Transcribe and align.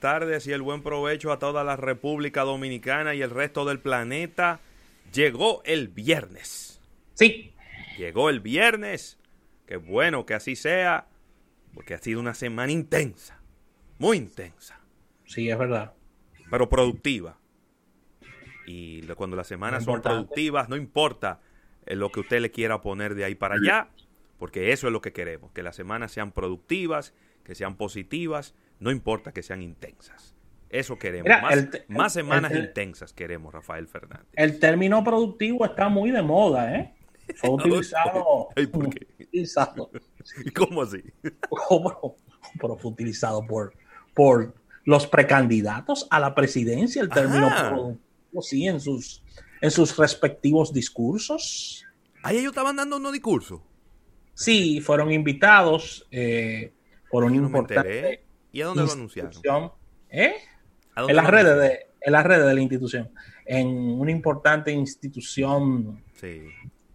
Buenas 0.00 0.20
tardes 0.20 0.46
y 0.46 0.52
el 0.52 0.62
buen 0.62 0.82
provecho 0.82 1.30
a 1.30 1.38
toda 1.38 1.62
la 1.62 1.76
República 1.76 2.42
Dominicana 2.42 3.14
y 3.14 3.20
el 3.20 3.28
resto 3.28 3.66
del 3.66 3.80
planeta. 3.80 4.60
Llegó 5.12 5.62
el 5.64 5.88
viernes. 5.88 6.80
Sí. 7.14 7.52
Llegó 7.98 8.30
el 8.30 8.40
viernes. 8.40 9.18
Qué 9.66 9.76
bueno 9.76 10.24
que 10.24 10.32
así 10.32 10.56
sea, 10.56 11.06
porque 11.74 11.92
ha 11.92 11.98
sido 11.98 12.18
una 12.18 12.32
semana 12.32 12.72
intensa, 12.72 13.40
muy 13.98 14.16
intensa, 14.16 14.80
Sí, 15.26 15.50
es 15.50 15.58
verdad. 15.58 15.92
pero 16.50 16.68
productiva. 16.68 17.36
Y 18.66 19.02
cuando 19.16 19.36
las 19.36 19.48
semanas 19.48 19.84
son 19.84 20.00
productivas, 20.00 20.68
no 20.70 20.76
importa 20.76 21.40
eh, 21.84 21.94
lo 21.94 22.10
que 22.10 22.20
usted 22.20 22.40
le 22.40 22.50
quiera 22.50 22.80
poner 22.80 23.14
de 23.14 23.24
ahí 23.24 23.34
para 23.34 23.56
allá, 23.56 23.90
porque 24.38 24.72
eso 24.72 24.86
es 24.86 24.92
lo 24.94 25.02
que 25.02 25.12
queremos, 25.12 25.52
que 25.52 25.62
las 25.62 25.76
semanas 25.76 26.10
sean 26.10 26.32
productivas, 26.32 27.12
que 27.44 27.54
sean 27.54 27.76
positivas, 27.76 28.54
no 28.80 28.90
importa 28.90 29.32
que 29.32 29.42
sean 29.42 29.62
intensas. 29.62 30.34
Eso 30.68 30.98
queremos. 30.98 31.24
Mira, 31.24 31.42
más, 31.42 31.52
el 31.54 31.84
más 31.88 32.16
el- 32.16 32.22
semanas 32.22 32.52
el- 32.52 32.64
intensas 32.64 33.12
queremos, 33.12 33.52
Rafael 33.52 33.86
Fernández. 33.88 34.26
El 34.34 34.58
término 34.58 35.02
productivo 35.04 35.64
está 35.64 35.88
muy 35.88 36.10
de 36.10 36.22
moda, 36.22 36.74
¿eh? 36.76 36.94
Fue 37.36 37.50
utilizado. 37.50 38.48
Ay, 38.56 38.66
¿por 38.66 38.88
qué? 38.90 39.06
utilizado. 39.24 39.90
¿Y 40.44 40.50
cómo 40.52 40.82
así? 40.82 41.02
Pero, 41.22 42.16
pero 42.60 42.76
fue 42.76 42.90
utilizado 42.92 43.44
por, 43.46 43.74
por 44.14 44.54
los 44.84 45.06
precandidatos 45.06 46.06
a 46.10 46.20
la 46.20 46.34
presidencia, 46.34 47.02
el 47.02 47.08
término 47.08 47.46
Ajá. 47.48 47.70
productivo, 47.70 48.42
sí, 48.42 48.66
en 48.66 48.80
sus, 48.80 49.22
en 49.60 49.70
sus 49.70 49.96
respectivos 49.98 50.72
discursos. 50.72 51.84
Ahí 52.22 52.38
ellos 52.38 52.50
estaban 52.52 52.76
dando 52.76 52.96
unos 52.96 53.12
discursos. 53.12 53.60
Sí, 54.34 54.80
fueron 54.80 55.10
invitados 55.12 56.06
eh, 56.10 56.72
por 57.10 57.24
un 57.24 57.36
no 57.36 57.46
importante. 57.46 58.22
¿Y 58.52 58.62
a 58.62 58.66
dónde 58.66 58.84
lo 58.84 58.92
anunciaron? 58.92 59.32
¿Eh? 60.10 60.34
¿A 60.94 61.00
dónde 61.02 61.12
En 61.12 61.16
las 61.16 61.26
redes 61.26 61.58
de, 61.58 61.86
en 62.00 62.12
las 62.12 62.24
redes 62.26 62.46
de 62.46 62.54
la 62.54 62.60
institución. 62.60 63.10
En 63.46 63.66
una 63.68 64.10
importante 64.10 64.70
institución 64.72 66.02
Sí. 66.14 66.42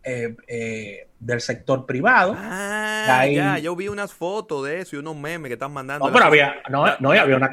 eh, 0.03 0.35
eh, 0.47 1.07
del 1.19 1.41
sector 1.41 1.85
privado. 1.85 2.35
Ah, 2.37 3.21
Ahí- 3.21 3.35
ya, 3.35 3.57
yo 3.57 3.75
vi 3.75 3.87
unas 3.87 4.13
fotos 4.13 4.63
de 4.65 4.79
eso 4.81 4.95
y 4.95 4.99
unos 4.99 5.15
memes 5.15 5.49
que 5.49 5.53
están 5.53 5.71
mandando. 5.73 6.05
No, 6.05 6.13
pero 6.13 6.25
había, 6.25 6.55
no, 6.69 6.85
La- 6.85 6.97
no, 6.99 7.09
había, 7.11 7.35
una, 7.35 7.51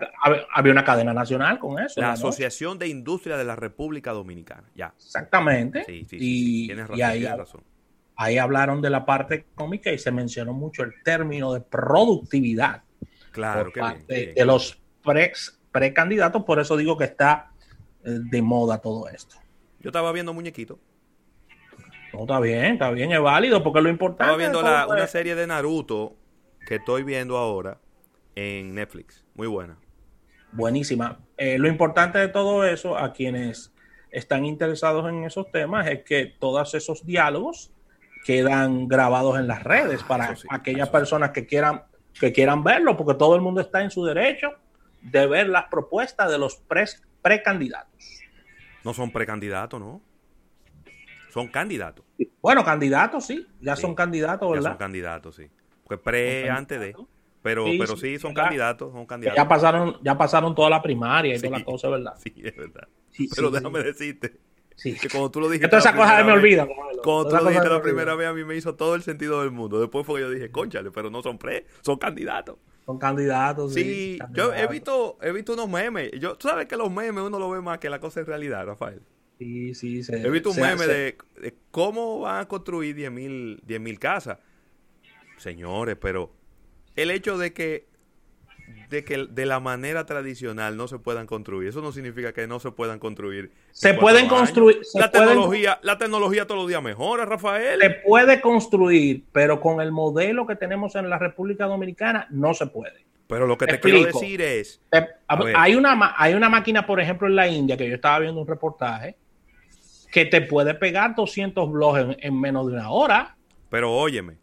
había, 0.54 0.72
una 0.72 0.84
cadena 0.84 1.14
nacional 1.14 1.58
con 1.58 1.78
eso. 1.82 2.00
La 2.00 2.08
¿no? 2.08 2.12
Asociación 2.12 2.78
de 2.78 2.88
Industria 2.88 3.36
de 3.38 3.44
la 3.44 3.56
República 3.56 4.12
Dominicana. 4.12 4.64
Ya. 4.74 4.92
Exactamente. 4.96 5.84
Sí, 5.84 6.00
sí, 6.10 6.18
sí, 6.18 6.18
y, 6.20 6.66
Tienes 6.66 6.84
razón, 6.88 6.98
y 6.98 7.02
ahí, 7.02 7.20
tienes 7.20 7.38
razón. 7.38 7.62
ahí 8.16 8.36
hablaron 8.38 8.82
de 8.82 8.90
la 8.90 9.06
parte 9.06 9.34
económica 9.36 9.90
y 9.90 9.98
se 9.98 10.10
mencionó 10.12 10.52
mucho 10.52 10.82
el 10.82 10.92
término 11.02 11.54
de 11.54 11.60
productividad 11.62 12.82
Claro, 13.32 13.64
por 13.64 13.74
bien, 13.74 13.86
parte 13.86 14.14
bien. 14.20 14.34
de 14.34 14.44
los 14.44 14.78
pre- 15.02 15.32
precandidatos. 15.72 16.44
Por 16.44 16.60
eso 16.60 16.76
digo 16.76 16.96
que 16.96 17.04
está 17.04 17.50
eh, 18.04 18.18
de 18.30 18.42
moda 18.42 18.78
todo 18.78 19.08
esto. 19.08 19.36
Yo 19.80 19.88
estaba 19.88 20.12
viendo 20.12 20.32
muñequito. 20.32 20.78
No, 22.12 22.20
está 22.20 22.38
bien, 22.40 22.64
está 22.74 22.90
bien, 22.90 23.10
es 23.12 23.20
válido 23.20 23.62
porque 23.62 23.80
lo 23.80 23.88
importante. 23.88 24.24
Estaba 24.24 24.36
viendo 24.38 24.62
la- 24.62 24.86
una 24.86 25.06
serie 25.06 25.34
de 25.34 25.46
Naruto 25.46 26.14
que 26.66 26.76
estoy 26.76 27.02
viendo 27.04 27.36
ahora 27.38 27.78
en 28.34 28.74
Netflix. 28.74 29.24
Muy 29.34 29.46
buena. 29.46 29.76
Buenísima. 30.52 31.18
Eh, 31.36 31.58
lo 31.58 31.68
importante 31.68 32.18
de 32.18 32.28
todo 32.28 32.64
eso, 32.64 32.96
a 32.98 33.12
quienes 33.12 33.72
están 34.10 34.44
interesados 34.44 35.08
en 35.08 35.24
esos 35.24 35.50
temas, 35.50 35.86
es 35.88 36.04
que 36.04 36.26
todos 36.26 36.74
esos 36.74 37.06
diálogos 37.06 37.72
quedan 38.26 38.86
grabados 38.86 39.38
en 39.38 39.46
las 39.48 39.64
redes 39.64 40.00
Ah, 40.04 40.08
para 40.08 40.36
sí, 40.36 40.46
aquellas 40.50 40.90
personas 40.90 41.30
que 41.30 41.46
quieran, 41.46 41.84
que 42.22 42.32
quieran 42.32 42.62
verlo, 42.62 42.96
porque 42.96 43.14
todo 43.18 43.34
el 43.34 43.40
mundo 43.42 43.60
está 43.60 43.82
en 43.82 43.90
su 43.90 44.04
derecho 44.04 44.52
de 45.00 45.26
ver 45.26 45.48
las 45.48 45.64
propuestas 45.64 46.30
de 46.30 46.38
los 46.38 46.54
pre- 46.54 46.84
precandidatos. 47.20 48.20
No 48.84 48.94
son 48.94 49.10
precandidatos, 49.10 49.80
¿no? 49.80 50.00
Son 51.32 51.48
candidatos. 51.48 52.04
Bueno, 52.40 52.64
candidatos 52.64 53.26
sí, 53.26 53.44
ya 53.60 53.74
Sí, 53.74 53.82
son 53.82 53.96
candidatos, 53.96 54.48
Ya 54.48 54.54
¿verdad? 54.54 54.70
son 54.70 54.78
candidatos, 54.78 55.34
sí. 55.34 55.50
Porque 55.82 56.00
pre 56.00 56.48
antes 56.48 56.78
de. 56.78 56.94
Pero 57.42 57.64
Sí, 57.66 57.76
pero 57.76 57.96
sí, 57.96 58.18
son 58.20 58.36
ya. 58.36 58.44
candidatos, 58.44 58.92
son 58.92 59.04
candidatos. 59.04 59.36
ya 59.36 59.48
pasaron, 59.48 59.96
ya 60.00 60.16
pasaron 60.16 60.54
toda 60.54 60.70
la 60.70 60.80
primaria 60.80 61.34
y 61.34 61.38
Sí. 61.40 61.46
toda 61.46 61.58
la 61.58 61.64
cosa, 61.64 61.88
¿verdad? 61.88 62.14
Sí, 62.22 62.32
es 62.36 62.56
verdad. 62.56 62.86
Sí, 63.10 63.28
Pero 63.34 63.50
déjame 63.50 63.82
decirte 63.82 64.36
Sí. 64.76 64.94
que 64.94 65.08
cuando 65.08 65.30
tú 65.30 65.40
lo 65.40 65.48
dijiste. 65.48 65.68
Todas 65.68 65.84
la 65.84 65.90
esas 65.90 65.98
cosas 66.00 66.14
primera 66.16 66.24
me 66.36 66.42
vez- 66.42 66.58
olvidan. 66.60 66.68
Cuando 67.02 67.28
tú 67.28 67.36
lo 67.36 67.44
dijiste 67.50 67.68
la 67.68 67.74
me 67.76 67.80
primera 67.82 68.14
vez, 68.14 68.26
a 68.28 68.32
mí 68.32 68.44
me 68.44 68.56
hizo 68.56 68.74
todo 68.74 68.94
el 68.94 69.02
sentido 69.02 69.40
del 69.42 69.50
mundo. 69.50 69.80
Después 69.80 70.06
fue 70.06 70.16
que 70.20 70.26
yo 70.26 70.30
dije, 70.30 70.50
conchale, 70.50 70.90
pero 70.90 71.10
no 71.10 71.22
son 71.22 71.38
pre, 71.38 71.66
son 71.82 71.98
candidatos. 71.98 72.56
Son 72.86 72.98
candidatos. 72.98 73.74
Sí, 73.74 74.18
yo 74.32 74.52
he 74.52 74.66
visto, 74.66 75.16
he 75.22 75.30
visto 75.32 75.52
unos 75.54 75.68
memes. 75.68 76.10
Yo, 76.18 76.36
tú 76.36 76.48
sabes 76.48 76.66
que 76.66 76.76
los 76.76 76.90
memes 76.90 77.22
uno 77.22 77.38
lo 77.38 77.48
ve 77.50 77.60
más 77.60 77.78
que 77.78 77.88
la 77.88 78.00
cosa 78.00 78.20
en 78.20 78.26
realidad, 78.26 78.66
Rafael. 78.66 79.00
Sí, 79.38 79.74
sí, 79.74 80.02
se- 80.02 80.16
He 80.20 80.30
visto 80.30 80.48
un 80.50 80.56
se 80.56 80.60
meme 80.62 80.86
de, 80.86 81.16
de 81.40 81.54
cómo 81.70 82.20
van 82.20 82.40
a 82.40 82.48
construir 82.48 82.96
10.000 82.96 83.78
mil 83.80 83.98
casas. 83.98 84.38
Señores, 85.38 85.96
pero 86.00 86.32
el 86.96 87.10
hecho 87.10 87.38
de 87.38 87.52
que 87.52 87.88
de 88.90 89.04
que 89.04 89.26
de 89.30 89.46
la 89.46 89.58
manera 89.60 90.04
tradicional 90.06 90.76
no 90.76 90.86
se 90.88 90.98
puedan 90.98 91.26
construir, 91.26 91.68
eso 91.68 91.80
no 91.80 91.92
significa 91.92 92.32
que 92.32 92.46
no 92.46 92.60
se 92.60 92.70
puedan 92.72 92.98
construir. 92.98 93.50
Se 93.70 93.94
pueden 93.94 94.28
construir- 94.28 94.80
se 94.82 95.00
La 95.00 95.10
pueden- 95.10 95.28
tecnología, 95.28 95.78
la 95.82 95.96
tecnología 95.98 96.46
todos 96.46 96.60
los 96.60 96.68
días 96.68 96.82
mejora, 96.82 97.24
Rafael. 97.24 97.80
Se 97.80 97.90
puede 97.90 98.40
construir, 98.40 99.24
pero 99.32 99.60
con 99.60 99.80
el 99.80 99.92
modelo 99.92 100.46
que 100.46 100.56
tenemos 100.56 100.94
en 100.96 101.08
la 101.08 101.18
República 101.18 101.64
Dominicana 101.66 102.26
no 102.30 102.52
se 102.54 102.66
puede. 102.66 103.06
Pero 103.28 103.46
lo 103.46 103.56
que 103.56 103.66
te 103.66 103.80
quiero 103.80 104.04
decir 104.04 104.42
es, 104.42 104.82
Te- 104.90 105.06
hay, 105.56 105.74
una, 105.74 106.14
hay 106.18 106.34
una 106.34 106.50
máquina, 106.50 106.84
por 106.84 107.00
ejemplo, 107.00 107.26
en 107.28 107.36
la 107.36 107.48
India, 107.48 107.78
que 107.78 107.88
yo 107.88 107.94
estaba 107.94 108.18
viendo 108.18 108.40
un 108.42 108.46
reportaje, 108.46 109.16
que 110.10 110.26
te 110.26 110.42
puede 110.42 110.74
pegar 110.74 111.14
200 111.14 111.70
blogs 111.72 112.00
en, 112.00 112.16
en 112.20 112.38
menos 112.38 112.66
de 112.66 112.74
una 112.74 112.90
hora. 112.90 113.36
pero 113.70 113.90
óyeme, 113.90 114.34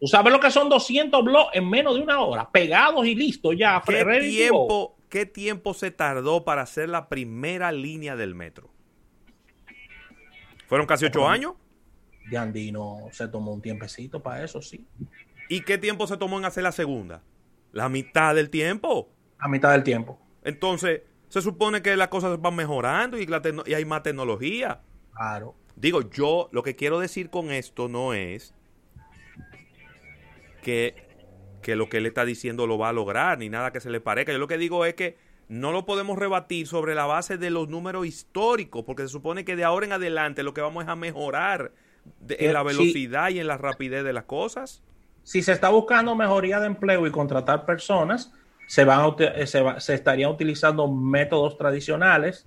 ¿Tú 0.00 0.06
sabes 0.06 0.32
lo 0.32 0.38
que 0.38 0.50
son 0.50 0.68
200 0.68 1.24
blogs 1.24 1.50
en 1.54 1.68
menos 1.68 1.96
de 1.96 2.02
una 2.02 2.20
hora? 2.20 2.48
Pegados 2.50 3.04
y 3.06 3.14
listos 3.14 3.54
ya. 3.58 3.82
¿qué 3.84 4.04
tiempo, 4.20 4.96
¿qué 5.08 5.26
tiempo 5.26 5.74
se 5.74 5.90
tardó 5.90 6.44
para 6.44 6.62
hacer 6.62 6.88
la 6.88 7.08
primera 7.08 7.72
línea 7.72 8.14
del 8.14 8.34
metro? 8.34 8.70
¿Fueron 10.68 10.86
casi 10.86 11.06
ocho 11.06 11.26
años? 11.26 11.54
De 12.30 12.36
Andino 12.36 13.08
se 13.10 13.26
tomó 13.26 13.52
un 13.52 13.62
tiempecito 13.62 14.22
para 14.22 14.44
eso, 14.44 14.60
sí. 14.60 14.86
¿Y 15.48 15.62
qué 15.62 15.78
tiempo 15.78 16.06
se 16.06 16.16
tomó 16.16 16.38
en 16.38 16.44
hacer 16.44 16.62
la 16.62 16.72
segunda? 16.72 17.22
La 17.72 17.88
mitad 17.88 18.34
del 18.34 18.50
tiempo. 18.50 19.10
A 19.38 19.48
mitad 19.48 19.72
del 19.72 19.82
tiempo. 19.82 20.20
Entonces, 20.44 21.02
se 21.28 21.42
supone 21.42 21.82
que 21.82 21.96
las 21.96 22.08
cosas 22.08 22.40
van 22.40 22.54
mejorando 22.54 23.16
la 23.16 23.42
y 23.66 23.74
hay 23.74 23.84
más 23.84 24.02
tecnología. 24.02 24.82
Claro. 25.14 25.54
Digo, 25.74 26.08
yo 26.10 26.48
lo 26.52 26.62
que 26.62 26.76
quiero 26.76 27.00
decir 27.00 27.30
con 27.30 27.50
esto 27.50 27.88
no 27.88 28.12
es 28.12 28.54
que, 30.68 30.94
que 31.62 31.76
lo 31.76 31.88
que 31.88 31.96
él 31.96 32.04
está 32.06 32.26
diciendo 32.26 32.66
lo 32.66 32.76
va 32.76 32.90
a 32.90 32.92
lograr, 32.92 33.38
ni 33.38 33.48
nada 33.48 33.72
que 33.72 33.80
se 33.80 33.88
le 33.88 34.00
parezca. 34.02 34.32
Yo 34.32 34.38
lo 34.38 34.48
que 34.48 34.58
digo 34.58 34.84
es 34.84 34.92
que 34.94 35.16
no 35.48 35.72
lo 35.72 35.86
podemos 35.86 36.18
rebatir 36.18 36.66
sobre 36.66 36.94
la 36.94 37.06
base 37.06 37.38
de 37.38 37.48
los 37.48 37.68
números 37.70 38.06
históricos, 38.06 38.84
porque 38.84 39.04
se 39.04 39.08
supone 39.08 39.46
que 39.46 39.56
de 39.56 39.64
ahora 39.64 39.86
en 39.86 39.92
adelante 39.92 40.42
lo 40.42 40.52
que 40.52 40.60
vamos 40.60 40.84
es 40.84 40.90
a 40.90 40.94
mejorar 40.96 41.72
de- 42.20 42.36
en 42.40 42.52
la 42.52 42.60
Sí. 42.60 42.66
velocidad 42.66 43.30
y 43.30 43.38
en 43.40 43.46
la 43.46 43.56
rapidez 43.56 44.04
de 44.04 44.12
las 44.12 44.24
cosas. 44.24 44.82
si 45.22 45.42
se 45.42 45.52
está 45.52 45.68
buscando 45.68 46.14
mejoría 46.14 46.58
de 46.60 46.66
empleo 46.66 47.06
y 47.06 47.10
contratar 47.10 47.66
personas, 47.66 48.32
se, 48.66 48.84
van 48.84 49.14
eh, 49.18 49.46
se, 49.46 49.94
estarían 49.94 50.30
utilizando 50.30 50.86
métodos 50.88 51.58
tradicionales 51.58 52.46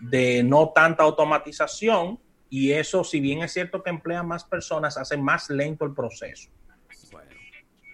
de 0.00 0.42
no 0.42 0.70
tanta 0.74 1.02
automatización 1.02 2.18
y 2.48 2.72
eso, 2.72 3.04
si 3.04 3.20
bien 3.20 3.42
es 3.42 3.52
cierto 3.52 3.82
que 3.82 3.90
emplea 3.90 4.22
más 4.22 4.42
personas, 4.44 4.96
hace 4.96 5.16
más 5.18 5.50
lento 5.50 5.84
el 5.84 5.92
proceso. 5.92 6.50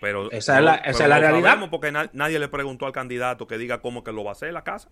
Pero 0.00 0.31
esa 0.31 0.58
es 0.58 0.64
la, 0.64 0.75
esa 0.76 1.02
es 1.05 1.08
la 1.08 1.19
realidad. 1.19 1.58
Porque 1.70 1.93
nadie 1.93 2.38
le 2.38 2.49
preguntó 2.49 2.87
al 2.87 2.93
candidato 2.93 3.47
que 3.47 3.58
diga 3.58 3.81
cómo 3.81 4.02
que 4.02 4.12
lo 4.12 4.25
va 4.25 4.31
a 4.31 4.32
hacer 4.32 4.52
la 4.52 4.64
casa. 4.64 4.91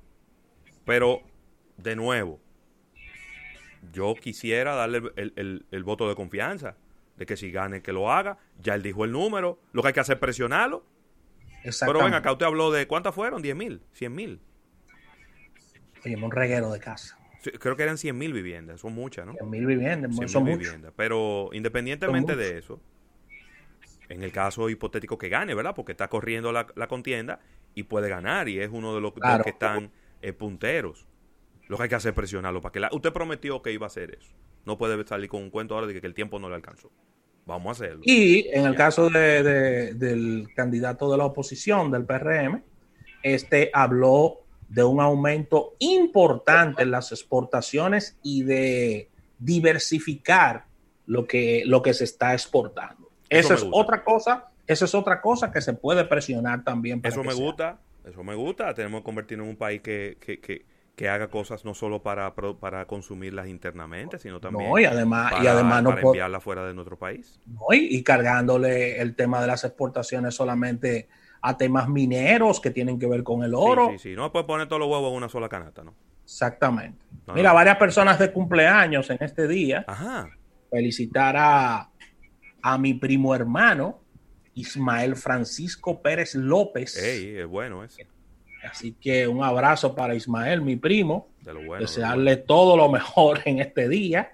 Pero, 0.85 1.23
de 1.79 1.97
nuevo, 1.97 2.41
yo 3.93 4.15
quisiera 4.15 4.75
darle 4.75 5.03
el, 5.17 5.85
voto 5.85 6.09
de 6.09 6.15
confianza 6.15 6.77
de 7.17 7.27
que 7.27 7.37
si 7.37 7.51
gane 7.51 7.83
que 7.83 7.93
lo 7.93 8.13
haga. 8.13 8.39
Ya 8.61 8.75
él 8.75 8.83
dijo 8.83 9.05
el 9.05 9.13
número. 9.13 9.61
Lo 9.73 9.83
que 9.83 9.89
hay 9.89 9.95
que 9.95 10.01
hacer 10.01 10.17
es 10.17 10.21
presionarlo. 10.21 10.85
Pero 11.81 12.03
venga, 12.03 12.19
acá 12.19 12.33
usted 12.33 12.47
habló 12.47 12.71
de 12.71 12.87
¿cuántas 12.87 13.15
fueron? 13.15 13.43
¿10 13.43 13.55
mil? 13.55 13.83
¿100 13.99 14.11
mil? 14.11 14.41
Oye, 16.05 16.17
un 16.17 16.31
reguero 16.31 16.71
de 16.71 16.79
casa. 16.79 17.19
creo 17.59 17.77
que 17.77 17.83
eran 17.83 17.99
100 17.99 18.17
mil 18.17 18.33
viviendas. 18.33 18.81
Son 18.81 18.93
muchas, 18.95 19.27
¿no? 19.27 19.33
100 19.33 19.51
mil 19.51 19.67
viviendas. 19.67 20.31
son 20.31 20.45
viviendas. 20.45 20.93
Pero 20.97 21.51
independientemente 21.53 22.37
de 22.37 22.59
eso, 22.59 22.81
en 24.09 24.23
el 24.23 24.33
caso 24.33 24.69
hipotético 24.71 25.19
que 25.19 25.29
gane, 25.29 25.55
¿verdad? 25.55 25.75
Porque 25.75 25.93
está 25.93 26.09
corriendo 26.09 26.53
la, 26.53 26.67
contienda 26.89 27.41
y 27.75 27.85
puede 27.85 28.09
ganar 28.09 28.49
y 28.49 28.61
es 28.61 28.71
uno 28.73 28.95
de 28.95 29.01
los, 29.01 29.13
que 29.13 29.51
están 29.51 29.91
eh, 30.23 30.33
punteros. 30.33 31.07
Lo 31.69 31.77
que 31.77 31.85
hay 31.85 31.89
que 31.89 31.95
hacer 31.95 32.11
es 32.11 32.17
presionarlo 32.17 32.61
para 32.61 32.73
que 32.73 32.81
la... 32.81 32.89
Usted 32.93 33.13
prometió 33.13 33.61
que 33.61 33.73
iba 33.73 33.87
a 33.87 33.89
hacer 33.89 34.17
eso. 34.19 34.35
No 34.65 34.79
puede 34.79 35.07
salir 35.07 35.29
con 35.29 35.43
un 35.43 35.51
cuento 35.51 35.75
ahora 35.75 35.87
de 35.87 36.01
que 36.01 36.07
el 36.07 36.15
tiempo 36.15 36.39
no 36.39 36.49
le 36.49 36.55
alcanzó. 36.55 36.91
Vamos 37.45 37.69
a 37.69 37.85
hacerlo. 37.85 38.03
Y 38.05 38.49
en 38.49 38.67
el 38.67 38.75
caso 38.75 39.09
de, 39.09 39.95
del 39.95 40.49
candidato 40.55 41.11
de 41.11 41.19
la 41.19 41.25
oposición, 41.25 41.91
del 41.91 42.05
PRM, 42.05 42.63
este 43.23 43.71
habló 43.73 44.41
de 44.69 44.85
un 44.85 45.01
aumento 45.01 45.75
importante 45.79 46.83
en 46.83 46.91
las 46.91 47.11
exportaciones 47.13 48.19
y 48.23 48.43
de 48.43 49.11
diversificar 49.39 50.67
lo 51.07 51.27
que, 51.27 51.63
lo 51.65 51.83
que 51.83 51.95
se 51.95 52.05
está 52.05 52.35
exportando. 52.35 53.08
Eso, 53.29 53.55
es 53.55 53.67
otra 53.71 54.05
cosa, 54.05 54.49
eso 54.67 54.85
es 54.85 54.95
otra 54.95 55.21
cosa 55.21 55.51
que 55.51 55.61
se 55.61 55.75
puede 55.75 56.05
presionar 56.05 56.65
también. 56.65 57.01
eso 57.05 57.23
me 57.23 57.35
gusta, 57.35 57.79
eso 58.05 58.25
me 58.25 58.35
gusta. 58.35 58.73
Tenemos 58.75 59.01
que 59.01 59.05
convertirnos 59.05 59.45
en 59.45 59.51
un 59.51 59.57
país 59.57 59.81
que, 59.81 60.17
que, 60.21 60.41
que 60.41 60.65
que 60.99 61.09
haga 61.09 61.29
cosas 61.29 61.65
no 61.65 61.75
solo 61.75 62.03
para, 62.03 62.35
para 62.35 62.85
consumirlas 62.87 63.47
internamente, 63.47 64.19
sino 64.19 64.41
también 64.41 64.69
y 64.81 64.85
además, 64.85 65.31
para, 65.31 65.45
y 65.45 65.47
además 65.47 65.81
no 65.85 65.97
enviarlas 65.97 66.43
fuera 66.43 66.67
de 66.67 66.75
nuestro 66.75 66.99
país. 66.99 67.41
y, 67.71 68.03
cargándole 68.03 69.01
el 69.01 69.15
tema 69.15 69.41
de 69.41 69.47
las 69.47 69.63
exportaciones 69.63 70.35
solamente 70.35 71.09
a 71.41 71.57
temas 71.57 71.89
mineros 71.89 72.61
que 72.61 72.73
tienen 72.73 72.99
que 72.99 73.07
ver 73.07 73.23
con 73.23 73.45
el 73.45 73.55
oro. 73.55 73.91
Sí, 73.93 73.99
sí, 73.99 74.11
sí. 74.11 74.17
No 74.17 74.33
puede 74.33 74.45
poner 74.45 74.67
todos 74.67 74.81
los 74.81 74.89
huevos 74.91 75.13
en 75.13 75.19
una 75.19 75.29
sola 75.29 75.49
canasta, 75.49 75.85
¿no? 75.85 75.95
Exactamente. 76.25 76.99
Mira, 77.33 77.53
varias 77.53 77.77
personas 77.77 78.19
de 78.19 78.33
cumpleaños 78.33 79.09
en 79.11 79.19
este 79.21 79.47
día. 79.47 79.85
Ajá. 79.87 80.29
Felicitar 80.69 81.37
a, 81.39 81.91
a 82.63 82.79
mi 82.79 82.95
primo 82.95 83.35
hermano, 83.35 84.01
Ismael 84.55 85.17
Francisco 85.17 86.03
Pérez 86.03 86.35
López. 86.35 86.97
Ey, 86.97 87.39
es 87.39 87.47
bueno 87.47 87.85
ese 87.85 88.07
Así 88.69 88.93
que 88.93 89.29
un 89.29 89.43
abrazo 89.43 89.95
para 89.95 90.15
Ismael, 90.15 90.61
mi 90.61 90.77
primo. 90.77 91.29
Desearle 91.79 92.37
todo 92.37 92.77
lo 92.77 92.89
mejor 92.91 93.41
en 93.45 93.61
este 93.61 93.89
día. 93.89 94.33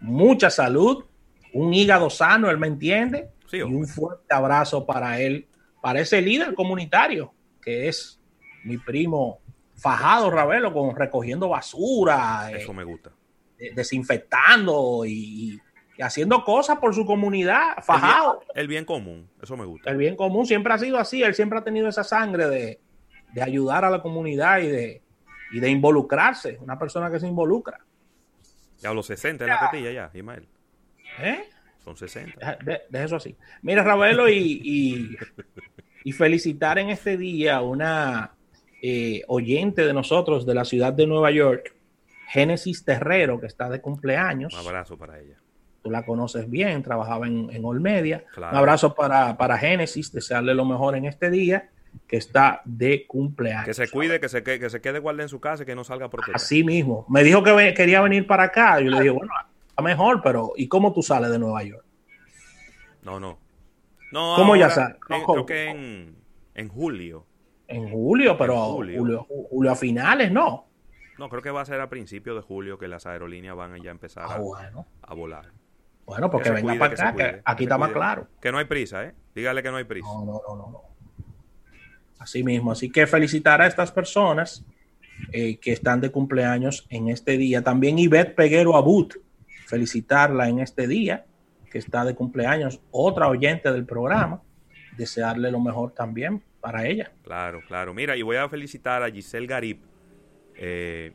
Mucha 0.00 0.50
salud, 0.50 1.04
un 1.52 1.74
hígado 1.74 2.08
sano, 2.08 2.50
él 2.50 2.58
me 2.58 2.66
entiende. 2.66 3.28
y 3.52 3.60
un 3.60 3.86
fuerte 3.86 4.34
abrazo 4.34 4.86
para 4.86 5.20
él, 5.20 5.46
para 5.82 6.00
ese 6.00 6.22
líder 6.22 6.54
comunitario 6.54 7.34
que 7.60 7.88
es 7.88 8.18
mi 8.64 8.78
primo 8.78 9.40
Fajado 9.76 10.30
Ravelo, 10.30 10.72
con 10.72 10.94
recogiendo 10.94 11.48
basura. 11.48 12.50
Eso 12.52 12.72
me 12.72 12.84
gusta. 12.84 13.10
desinfectando 13.74 15.04
y, 15.06 15.60
haciendo 16.02 16.44
cosas 16.44 16.78
por 16.78 16.94
su 16.94 17.04
comunidad. 17.04 17.74
Fajado. 17.82 18.42
el 18.54 18.68
bien 18.68 18.84
común, 18.84 19.28
eso 19.42 19.56
me 19.56 19.64
gusta. 19.64 19.90
El 19.90 19.96
bien 19.96 20.16
común 20.16 20.46
siempre 20.46 20.72
ha 20.72 20.78
sido 20.78 20.98
así. 20.98 21.22
Él 21.22 21.34
siempre 21.34 21.58
ha 21.58 21.64
tenido 21.64 21.88
esa 21.88 22.04
sangre 22.04 22.48
de, 22.48 22.80
de 23.32 23.42
ayudar 23.42 23.84
a 23.84 23.90
la 23.90 24.02
comunidad 24.02 24.60
y 24.60 24.68
de, 24.68 25.02
y 25.52 25.60
de 25.60 25.68
involucrarse. 25.68 26.58
Una 26.60 26.78
persona 26.78 27.10
que 27.10 27.20
se 27.20 27.26
involucra. 27.26 27.78
Ya 28.78 28.92
los 28.94 29.06
60 29.06 29.44
en 29.44 29.50
la 29.50 29.70
tetilla 29.70 29.92
ya, 29.92 30.10
Ismael. 30.14 30.48
¿Eh? 31.18 31.44
Son 31.84 31.96
60. 31.96 32.58
De, 32.64 33.04
eso 33.04 33.16
así. 33.16 33.36
Mira, 33.62 33.82
Ravelo, 33.82 34.28
y, 34.28 35.16
y, 36.04 36.12
felicitar 36.12 36.78
en 36.78 36.90
este 36.90 37.16
día 37.16 37.56
a 37.56 37.62
una 37.62 38.34
eh, 38.82 39.22
oyente 39.28 39.84
de 39.84 39.92
nosotros 39.92 40.46
de 40.46 40.54
la 40.54 40.64
ciudad 40.64 40.92
de 40.92 41.06
Nueva 41.06 41.30
York, 41.30 41.74
Génesis 42.28 42.84
Terrero, 42.84 43.40
que 43.40 43.46
está 43.46 43.68
de 43.68 43.80
cumpleaños. 43.80 44.54
Un 44.54 44.66
abrazo 44.66 44.96
para 44.96 45.18
ella. 45.18 45.36
Tú 45.82 45.90
la 45.90 46.04
conoces 46.04 46.48
bien, 46.50 46.82
trabajaba 46.82 47.26
en, 47.26 47.48
en 47.50 47.64
Olmedia. 47.64 48.24
Un 48.36 48.44
abrazo 48.44 48.94
para, 48.94 49.36
para 49.36 49.56
Génesis, 49.58 50.12
desearle 50.12 50.54
lo 50.54 50.64
mejor 50.64 50.96
en 50.96 51.06
este 51.06 51.30
día 51.30 51.70
que 52.06 52.16
está 52.16 52.62
de 52.64 53.06
cumpleaños. 53.06 53.64
Que 53.64 53.74
se 53.74 53.88
cuide, 53.88 54.20
que 54.20 54.28
se, 54.28 54.42
que, 54.42 54.70
se 54.70 54.80
quede 54.80 54.98
guarde 54.98 55.22
en 55.22 55.28
su 55.28 55.40
casa 55.40 55.62
y 55.62 55.66
que 55.66 55.74
no 55.74 55.84
salga 55.84 56.10
por 56.10 56.22
Así 56.34 56.64
mismo. 56.64 57.06
Me 57.08 57.22
dijo 57.22 57.42
que 57.42 57.74
quería 57.74 58.00
venir 58.00 58.26
para 58.26 58.44
acá. 58.44 58.80
Yo 58.80 58.90
le 58.90 58.98
dije, 58.98 59.10
bueno, 59.10 59.32
está 59.68 59.82
mejor, 59.82 60.20
pero 60.22 60.52
¿y 60.56 60.68
cómo 60.68 60.92
tú 60.92 61.02
sales 61.02 61.30
de 61.30 61.38
Nueva 61.38 61.62
York? 61.62 61.84
No, 63.02 63.18
no. 63.18 63.38
no 64.12 64.34
¿Cómo 64.36 64.56
ya 64.56 64.70
sales? 64.70 64.96
creo 65.00 65.46
que 65.46 65.68
en, 65.68 66.16
en, 66.54 66.68
julio. 66.68 67.26
En 67.66 67.90
julio, 67.90 68.36
pero 68.36 68.56
julio. 68.64 69.26
Julio, 69.50 69.70
a 69.70 69.76
finales, 69.76 70.30
no. 70.30 70.66
No, 71.18 71.28
creo 71.28 71.42
que 71.42 71.50
va 71.50 71.60
a 71.60 71.66
ser 71.66 71.80
a 71.80 71.88
principios 71.88 72.36
de 72.36 72.42
julio 72.42 72.78
que 72.78 72.88
las 72.88 73.06
aerolíneas 73.06 73.54
van 73.54 73.74
a 73.74 73.78
ya 73.78 73.90
empezar 73.90 74.24
ah, 74.26 74.34
a, 75.02 75.14
volar. 75.14 75.52
Bueno, 76.10 76.28
porque 76.28 76.50
venga 76.50 76.74
para 76.74 76.92
acá, 76.92 77.14
que 77.14 77.40
aquí 77.44 77.62
está 77.62 77.78
más 77.78 77.92
claro. 77.92 78.26
Que 78.40 78.50
no 78.50 78.58
hay 78.58 78.64
prisa, 78.64 79.04
¿eh? 79.04 79.14
Dígale 79.32 79.62
que 79.62 79.70
no 79.70 79.76
hay 79.76 79.84
prisa. 79.84 80.08
No, 80.08 80.24
no, 80.24 80.42
no, 80.48 80.56
no. 80.56 80.82
Así 82.18 82.42
mismo. 82.42 82.72
Así 82.72 82.90
que 82.90 83.06
felicitar 83.06 83.62
a 83.62 83.68
estas 83.68 83.92
personas 83.92 84.66
eh, 85.30 85.58
que 85.58 85.70
están 85.70 86.00
de 86.00 86.10
cumpleaños 86.10 86.84
en 86.90 87.10
este 87.10 87.36
día. 87.36 87.62
También 87.62 87.96
Ivette 87.96 88.34
Peguero 88.34 88.74
Abut, 88.74 89.14
felicitarla 89.68 90.48
en 90.48 90.58
este 90.58 90.88
día, 90.88 91.26
que 91.70 91.78
está 91.78 92.04
de 92.04 92.16
cumpleaños, 92.16 92.80
otra 92.90 93.28
oyente 93.28 93.70
del 93.70 93.86
programa. 93.86 94.42
Desearle 94.96 95.52
lo 95.52 95.60
mejor 95.60 95.92
también 95.92 96.42
para 96.60 96.88
ella. 96.88 97.12
Claro, 97.22 97.60
claro. 97.68 97.94
Mira, 97.94 98.16
y 98.16 98.22
voy 98.22 98.36
a 98.36 98.48
felicitar 98.48 99.04
a 99.04 99.10
Giselle 99.12 99.46
Garib, 99.46 99.78
eh, 100.56 101.12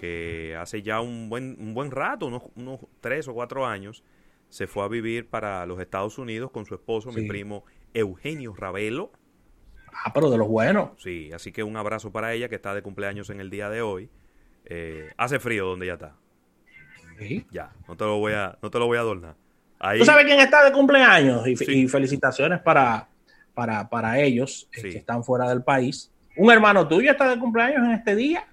que 0.00 0.56
hace 0.58 0.82
ya 0.82 1.00
un 1.00 1.28
buen, 1.28 1.56
un 1.60 1.74
buen 1.74 1.90
rato, 1.90 2.26
unos, 2.26 2.44
unos, 2.56 2.80
tres 3.00 3.28
o 3.28 3.34
cuatro 3.34 3.66
años, 3.66 4.02
se 4.48 4.66
fue 4.66 4.84
a 4.84 4.88
vivir 4.88 5.28
para 5.28 5.66
los 5.66 5.78
Estados 5.80 6.18
Unidos 6.18 6.50
con 6.50 6.64
su 6.64 6.74
esposo, 6.74 7.12
mi 7.12 7.28
primo 7.28 7.64
Eugenio 7.92 8.54
Ravelo 8.54 9.12
Ah, 10.04 10.12
pero 10.12 10.30
de 10.30 10.38
los 10.38 10.48
buenos. 10.48 10.90
Sí, 10.98 11.30
así 11.34 11.52
que 11.52 11.62
un 11.62 11.76
abrazo 11.76 12.10
para 12.10 12.32
ella 12.32 12.48
que 12.48 12.54
está 12.54 12.74
de 12.74 12.82
cumpleaños 12.82 13.30
en 13.30 13.40
el 13.40 13.50
día 13.50 13.68
de 13.68 13.82
hoy. 13.82 14.08
Eh, 14.64 15.10
hace 15.16 15.38
frío 15.38 15.66
donde 15.66 15.86
ya 15.86 15.94
está. 15.94 16.14
¿Sí? 17.18 17.46
Ya, 17.50 17.72
no 17.86 17.96
te 17.96 18.04
lo 18.04 18.18
voy 18.18 18.32
a, 18.32 18.56
no 18.62 18.70
te 18.70 18.78
lo 18.78 18.86
voy 18.86 18.96
a 18.96 19.00
adornar. 19.00 19.34
¿Tú 19.98 20.04
sabes 20.04 20.24
quién 20.24 20.40
está 20.40 20.64
de 20.64 20.72
cumpleaños? 20.72 21.46
Y, 21.46 21.88
felicitaciones 21.88 22.60
para, 22.60 23.08
para, 23.54 23.88
para 23.88 24.20
ellos 24.20 24.68
eh, 24.74 24.82
que 24.82 24.98
están 24.98 25.24
fuera 25.24 25.48
del 25.48 25.62
país. 25.62 26.10
Un 26.36 26.50
hermano 26.50 26.86
tuyo 26.86 27.10
está 27.10 27.28
de 27.28 27.38
cumpleaños 27.38 27.84
en 27.84 27.92
este 27.92 28.14
día. 28.14 28.46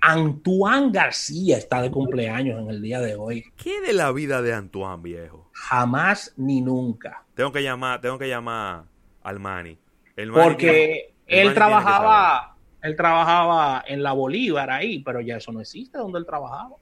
Antoine 0.00 0.90
García 0.90 1.58
está 1.58 1.82
de 1.82 1.90
cumpleaños 1.90 2.60
en 2.60 2.70
el 2.70 2.80
día 2.80 3.00
de 3.00 3.14
hoy. 3.16 3.44
¿Qué 3.56 3.80
de 3.80 3.92
la 3.92 4.12
vida 4.12 4.42
de 4.42 4.54
Antoine, 4.54 5.02
viejo? 5.02 5.50
Jamás 5.52 6.32
ni 6.36 6.60
nunca. 6.60 7.24
Tengo 7.34 7.52
que 7.52 7.62
llamar, 7.62 8.00
tengo 8.00 8.18
que 8.18 8.28
llamar 8.28 8.84
al 9.22 9.38
Mani 9.38 9.78
porque 10.32 11.14
él 11.26 11.54
trabajaba, 11.54 12.56
él 12.82 12.96
trabajaba 12.96 13.84
en 13.86 14.02
la 14.02 14.12
Bolívar 14.12 14.70
ahí, 14.70 15.00
pero 15.00 15.20
ya 15.20 15.36
eso 15.36 15.52
no 15.52 15.60
existe 15.60 15.98
donde 15.98 16.18
él 16.18 16.26
trabajaba. 16.26 16.76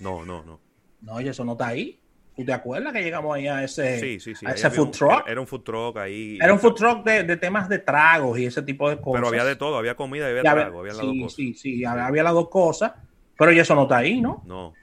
No, 0.00 0.24
no, 0.24 0.42
no. 0.44 0.60
No, 1.00 1.20
y 1.20 1.28
eso 1.28 1.44
no 1.44 1.52
está 1.52 1.68
ahí. 1.68 1.98
¿Tú 2.36 2.44
te 2.44 2.52
acuerdas 2.52 2.92
que 2.92 3.02
llegamos 3.02 3.34
ahí 3.34 3.48
a 3.48 3.64
ese, 3.64 3.98
sí, 3.98 4.20
sí, 4.20 4.34
sí. 4.34 4.44
ese 4.46 4.68
food 4.68 4.90
truck? 4.90 5.26
Era 5.26 5.40
un 5.40 5.46
food 5.46 5.62
truck 5.62 5.96
ahí. 5.96 6.38
Era 6.38 6.52
un 6.52 6.58
food 6.58 6.74
truck 6.74 7.02
de, 7.02 7.36
temas 7.38 7.66
de 7.66 7.78
tragos 7.78 8.38
y 8.38 8.44
ese 8.44 8.60
tipo 8.60 8.90
de 8.90 9.00
cosas. 9.00 9.22
Pero 9.22 9.28
había 9.28 9.44
de 9.46 9.56
todo, 9.56 9.78
había 9.78 9.94
comida 9.94 10.26
y 10.26 10.30
había, 10.32 10.42
trago, 10.42 10.80
había 10.80 10.92
las 10.92 11.00
sí, 11.00 11.06
dos 11.06 11.16
cosas. 11.22 11.36
Sí, 11.36 11.54
sí, 11.54 11.84
había, 11.86 12.22
las 12.22 12.34
dos 12.34 12.50
cosas, 12.50 12.92
pero 13.38 13.52
ya 13.52 13.62
eso 13.62 13.74
no 13.74 13.84
está 13.84 13.96
ahí, 13.96 14.20
¿no? 14.20 14.42
No. 14.44 14.74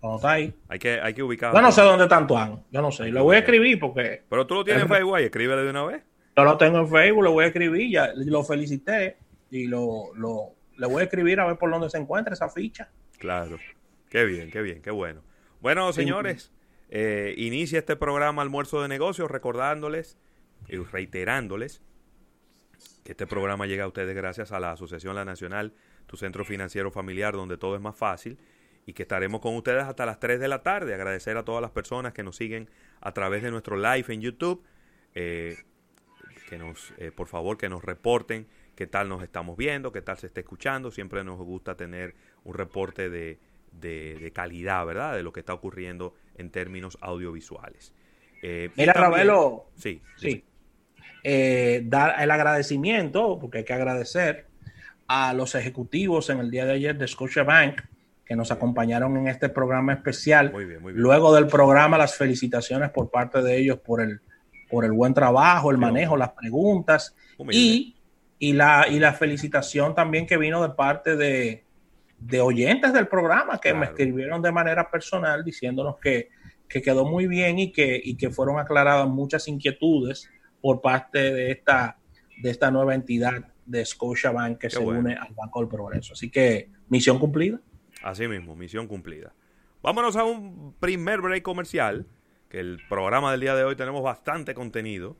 No 0.00 0.16
está 0.16 0.32
ahí. 0.32 0.54
Hay 0.68 0.78
que, 0.78 1.00
hay 1.00 1.12
que 1.12 1.24
ubicarlo. 1.24 1.58
Yo 1.58 1.62
no 1.62 1.72
sé 1.72 1.82
dónde 1.82 2.06
tanto 2.06 2.38
han. 2.38 2.62
Yo 2.70 2.80
no 2.80 2.92
sé. 2.92 3.08
Lo 3.08 3.24
voy 3.24 3.34
a 3.34 3.40
escribir 3.40 3.80
porque. 3.80 4.22
Pero 4.28 4.46
tú 4.46 4.54
lo 4.54 4.64
tienes 4.64 4.84
en 4.84 4.88
Facebook 4.88 5.18
y 5.18 5.24
escríbele 5.24 5.62
de 5.62 5.70
una 5.70 5.84
vez. 5.84 6.02
Yo 6.36 6.44
lo 6.44 6.56
tengo 6.56 6.78
en 6.78 6.88
Facebook, 6.88 7.24
lo 7.24 7.32
voy 7.32 7.44
a 7.44 7.48
escribir, 7.48 7.90
ya 7.90 8.12
lo 8.14 8.44
felicité 8.44 9.16
y 9.50 9.66
lo, 9.66 10.14
lo, 10.14 10.52
le 10.76 10.86
voy 10.86 11.00
a 11.00 11.04
escribir 11.04 11.40
a 11.40 11.46
ver 11.46 11.56
por 11.56 11.68
dónde 11.68 11.90
se 11.90 11.98
encuentra 11.98 12.34
esa 12.34 12.48
ficha. 12.48 12.88
Claro. 13.18 13.58
Qué 14.08 14.24
bien, 14.24 14.50
qué 14.50 14.62
bien, 14.62 14.82
qué 14.82 14.90
bueno. 14.90 15.22
Bueno, 15.60 15.92
señores, 15.92 16.52
Eh, 16.88 17.34
inicia 17.36 17.80
este 17.80 17.96
programa 17.96 18.42
Almuerzo 18.42 18.80
de 18.80 18.88
Negocios 18.88 19.30
recordándoles 19.30 20.18
y 20.68 20.76
reiterándoles 20.76 21.82
que 23.04 23.12
este 23.12 23.26
programa 23.26 23.66
llega 23.66 23.84
a 23.84 23.88
ustedes 23.88 24.14
gracias 24.14 24.52
a 24.52 24.60
la 24.60 24.72
Asociación 24.72 25.14
La 25.14 25.24
Nacional, 25.24 25.72
tu 26.06 26.16
centro 26.16 26.44
financiero 26.44 26.90
familiar 26.90 27.34
donde 27.34 27.56
todo 27.56 27.74
es 27.76 27.80
más 27.80 27.96
fácil 27.96 28.38
y 28.86 28.92
que 28.92 29.02
estaremos 29.02 29.40
con 29.40 29.56
ustedes 29.56 29.84
hasta 29.84 30.06
las 30.06 30.20
3 30.20 30.38
de 30.38 30.48
la 30.48 30.62
tarde. 30.62 30.94
Agradecer 30.94 31.36
a 31.36 31.44
todas 31.44 31.60
las 31.60 31.72
personas 31.72 32.12
que 32.12 32.22
nos 32.22 32.36
siguen 32.36 32.70
a 33.00 33.12
través 33.12 33.42
de 33.42 33.50
nuestro 33.50 33.76
live 33.76 34.14
en 34.14 34.20
YouTube. 34.20 34.62
Eh, 35.14 35.56
que 36.48 36.58
nos, 36.58 36.92
eh, 36.98 37.10
por 37.10 37.26
favor, 37.26 37.58
que 37.58 37.68
nos 37.68 37.84
reporten 37.84 38.46
qué 38.76 38.86
tal 38.86 39.08
nos 39.08 39.22
estamos 39.24 39.56
viendo, 39.56 39.90
qué 39.90 40.02
tal 40.02 40.18
se 40.18 40.28
está 40.28 40.40
escuchando. 40.40 40.92
Siempre 40.92 41.24
nos 41.24 41.38
gusta 41.38 41.76
tener 41.76 42.14
un 42.44 42.54
reporte 42.54 43.10
de, 43.10 43.40
de, 43.72 44.30
calidad, 44.32 44.86
¿verdad? 44.86 45.16
De 45.16 45.22
lo 45.22 45.32
que 45.32 45.40
está 45.40 45.54
ocurriendo 45.54 46.14
en 46.38 46.50
términos 46.50 46.98
audiovisuales. 47.00 47.92
Eh, 48.42 48.70
Mira, 48.76 48.92
Ravelo. 48.92 49.70
Sí. 49.76 50.00
Sí. 50.16 50.44
Eh, 51.24 51.82
dar 51.84 52.20
el 52.22 52.30
agradecimiento, 52.30 53.38
porque 53.40 53.58
hay 53.58 53.64
que 53.64 53.72
agradecer 53.72 54.46
a 55.08 55.32
los 55.34 55.54
ejecutivos 55.54 56.30
en 56.30 56.38
el 56.38 56.50
día 56.50 56.64
de 56.66 56.74
ayer 56.74 56.96
de 56.96 57.08
Scotiabank 57.08 57.80
que 58.24 58.34
nos 58.34 58.50
acompañaron 58.50 59.16
en 59.16 59.28
este 59.28 59.48
programa 59.48 59.92
especial. 59.92 60.52
Muy 60.52 60.64
bien, 60.64 60.82
muy 60.82 60.92
bien. 60.92 61.02
Luego 61.02 61.34
del 61.34 61.46
programa, 61.46 61.96
las 61.96 62.16
felicitaciones 62.16 62.90
por 62.90 63.10
parte 63.10 63.40
de 63.40 63.56
ellos 63.56 63.78
por 63.78 64.00
el, 64.00 64.20
por 64.68 64.84
el 64.84 64.92
buen 64.92 65.14
trabajo, 65.14 65.70
el 65.70 65.78
manejo, 65.78 66.16
las 66.16 66.30
preguntas 66.30 67.14
y, 67.50 67.96
y, 68.38 68.52
la, 68.52 68.86
y 68.90 68.98
la 68.98 69.12
felicitación 69.12 69.94
también 69.94 70.26
que 70.26 70.38
vino 70.38 70.60
de 70.60 70.74
parte 70.74 71.16
de, 71.16 71.65
de 72.18 72.40
oyentes 72.40 72.92
del 72.92 73.08
programa 73.08 73.58
que 73.58 73.74
me 73.74 73.86
escribieron 73.86 74.40
de 74.42 74.52
manera 74.52 74.90
personal 74.90 75.44
diciéndonos 75.44 75.98
que, 75.98 76.30
quedó 76.68 77.04
muy 77.04 77.26
bien 77.26 77.58
y 77.58 77.72
que, 77.72 78.00
y 78.02 78.16
que 78.16 78.30
fueron 78.30 78.58
aclaradas 78.58 79.08
muchas 79.08 79.46
inquietudes 79.48 80.28
por 80.60 80.80
parte 80.80 81.32
de 81.32 81.52
esta, 81.52 81.98
de 82.38 82.50
esta 82.50 82.70
nueva 82.70 82.94
entidad 82.94 83.44
de 83.64 83.84
Scotiabank 83.84 84.58
que 84.58 84.70
se 84.70 84.78
une 84.78 85.14
al 85.14 85.32
Banco 85.34 85.60
del 85.60 85.68
Progreso. 85.68 86.14
Así 86.14 86.30
que, 86.30 86.70
misión 86.88 87.18
cumplida. 87.18 87.60
Así 88.02 88.26
mismo, 88.28 88.56
misión 88.56 88.86
cumplida. 88.86 89.32
Vámonos 89.82 90.16
a 90.16 90.24
un 90.24 90.74
primer 90.80 91.20
break 91.20 91.42
comercial, 91.42 92.06
que 92.48 92.58
el 92.58 92.80
programa 92.88 93.30
del 93.30 93.40
día 93.40 93.54
de 93.54 93.64
hoy 93.64 93.76
tenemos 93.76 94.02
bastante 94.02 94.54
contenido. 94.54 95.16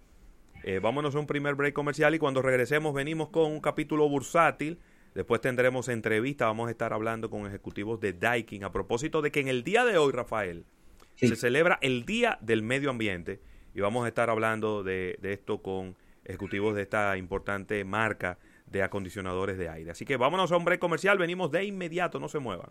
Eh, 0.65 0.81
vámonos 0.81 1.15
a 1.15 1.21
un 1.21 1.27
primer 1.27 1.55
break 1.55 1.75
comercial 1.75 2.15
y 2.15 2.19
cuando 2.19 2.43
regresemos 2.43 2.95
venimos 2.95 3.29
con 3.29 3.53
un 3.53 3.61
capítulo 3.61 4.09
bursátil 4.09 4.81
Después 5.17 5.41
tendremos 5.41 5.89
entrevista, 5.89 6.45
vamos 6.45 6.69
a 6.69 6.71
estar 6.71 6.93
hablando 6.93 7.31
con 7.31 7.47
ejecutivos 7.47 7.99
de 8.01 8.13
Daikin 8.13 8.65
a 8.65 8.71
propósito 8.71 9.23
de 9.23 9.31
que 9.33 9.41
en 9.41 9.49
el 9.49 9.65
día 9.65 9.87
de 9.87 9.97
hoy, 9.97 10.13
Rafael, 10.13 10.67
se 11.15 11.35
celebra 11.37 11.79
el 11.81 12.05
Día 12.05 12.37
del 12.43 12.61
Medio 12.61 12.91
Ambiente 12.91 13.41
y 13.75 13.81
vamos 13.81 14.05
a 14.05 14.09
estar 14.09 14.29
hablando 14.29 14.83
de, 14.83 15.19
esto 15.23 15.63
con 15.63 15.97
ejecutivos 16.23 16.77
de 16.77 16.83
esta 16.83 17.17
importante 17.17 17.83
marca 17.83 18.37
de 18.67 18.83
acondicionadores 18.83 19.57
de 19.57 19.71
aire. 19.71 19.91
Así 19.91 20.05
que 20.05 20.19
vámonos 20.19 20.53
a 20.53 20.59
un 20.59 20.67
break 20.67 20.81
comercial, 20.81 21.17
venimos 21.17 21.51
de 21.51 21.65
inmediato, 21.65 22.21
no 22.21 22.29
se 22.29 22.39
muevan. 22.39 22.69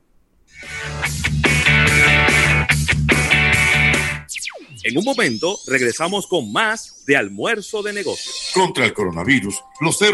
En 4.83 4.95
un 4.99 5.03
momento 5.03 5.57
regresamos 5.65 6.27
con 6.27 6.51
más 6.51 7.05
de 7.07 7.17
almuerzo 7.17 7.81
de 7.81 7.91
negocios. 7.91 8.51
Contra 8.53 8.85
el 8.85 8.93
coronavirus, 8.93 9.59
los 9.81 9.99
héroes 9.99 10.13